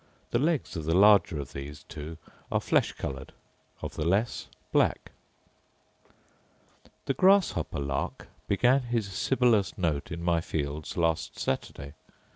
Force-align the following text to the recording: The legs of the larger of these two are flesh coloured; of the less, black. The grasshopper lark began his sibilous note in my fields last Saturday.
The 0.31 0.39
legs 0.39 0.75
of 0.75 0.85
the 0.85 0.95
larger 0.95 1.39
of 1.39 1.53
these 1.53 1.83
two 1.83 2.17
are 2.51 2.59
flesh 2.59 2.91
coloured; 2.93 3.33
of 3.83 3.93
the 3.93 4.03
less, 4.03 4.47
black. 4.71 5.11
The 7.05 7.13
grasshopper 7.13 7.79
lark 7.79 8.27
began 8.47 8.79
his 8.81 9.11
sibilous 9.13 9.77
note 9.77 10.11
in 10.11 10.23
my 10.23 10.41
fields 10.41 10.97
last 10.97 11.37
Saturday. 11.37 11.93